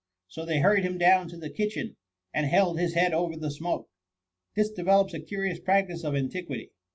[0.29, 1.95] So they hurried him down to the kitchen.
[2.33, 3.87] And held his head over the smoke.'
[4.55, 6.71] This developes a curious practice of anti quity.